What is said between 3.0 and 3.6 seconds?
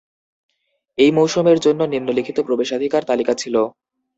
তালিকা ছিল।